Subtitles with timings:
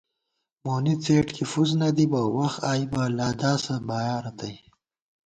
[0.65, 4.55] مونی څېڈ کی فُسنَدِبہ وَخ آئیبہ لَداسہ بایا رتئ